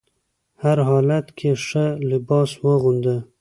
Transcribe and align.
هر 0.63 0.77
حالت 0.89 1.25
کې 1.37 1.51
ښه 1.65 1.85
لباس 2.11 2.49
واغونده. 2.63 3.15